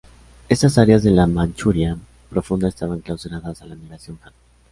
[0.49, 1.95] Estas áreas de la Manchuria
[2.31, 4.33] profunda estaban clausuradas a la migración Han.